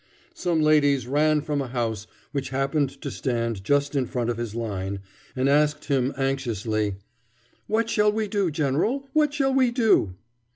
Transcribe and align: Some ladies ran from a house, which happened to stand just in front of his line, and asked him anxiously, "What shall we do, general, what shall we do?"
Some 0.33 0.61
ladies 0.63 1.05
ran 1.05 1.41
from 1.41 1.61
a 1.61 1.67
house, 1.67 2.07
which 2.31 2.49
happened 2.49 2.89
to 3.01 3.11
stand 3.11 3.63
just 3.63 3.93
in 3.95 4.07
front 4.07 4.31
of 4.31 4.37
his 4.37 4.55
line, 4.55 5.01
and 5.35 5.47
asked 5.47 5.85
him 5.85 6.11
anxiously, 6.17 6.95
"What 7.67 7.87
shall 7.87 8.11
we 8.11 8.27
do, 8.27 8.49
general, 8.49 9.07
what 9.13 9.31
shall 9.31 9.53
we 9.53 9.69
do?" 9.69 10.15